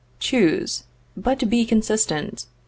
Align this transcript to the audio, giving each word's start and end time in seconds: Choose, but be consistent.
Choose, 0.17 0.85
but 1.15 1.47
be 1.47 1.63
consistent. 1.63 2.47